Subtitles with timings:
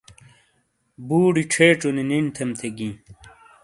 [1.07, 2.89] بوڑی ڇھیڇو نی نیݨ تھم تھے گئی۔